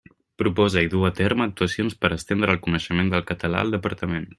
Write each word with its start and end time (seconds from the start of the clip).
Proposa 0.41 0.81
i 0.85 0.89
duu 0.93 1.03
a 1.09 1.11
terme 1.19 1.47
actuacions 1.49 1.99
per 2.01 2.13
estendre 2.19 2.57
el 2.57 2.61
coneixement 2.67 3.15
del 3.17 3.29
català 3.33 3.65
al 3.67 3.77
Departament. 3.81 4.29